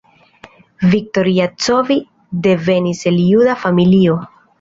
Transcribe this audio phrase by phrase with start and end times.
[0.93, 1.97] Viktor Jacobi
[2.47, 4.17] devenis el juda familio.